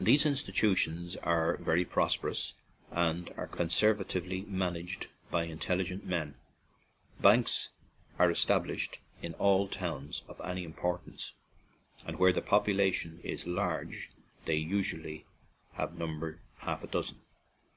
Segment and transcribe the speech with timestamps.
[0.00, 2.54] These institutions are very prosper ous
[2.92, 6.36] and are conservatively managed by intelligent men.
[7.18, 7.70] Banks
[8.20, 11.32] are established in all towns of any importance,
[12.06, 14.12] and where the population is large
[14.44, 15.26] they usually
[15.98, 17.20] number half a dozen.